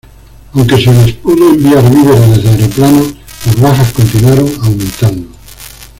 [0.55, 3.13] Aunque se les pudo enviar víveres desde aeroplanos,
[3.45, 5.27] las bajas continuaron aumentando.